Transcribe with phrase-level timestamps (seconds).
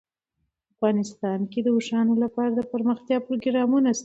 [0.73, 3.99] افغانستان کې د اوښانو لپاره دپرمختیا پروګرامونه شته.